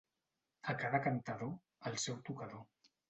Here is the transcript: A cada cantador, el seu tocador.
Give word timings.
A 0.71 0.75
cada 0.83 1.01
cantador, 1.07 1.53
el 1.91 1.99
seu 2.07 2.21
tocador. 2.31 2.65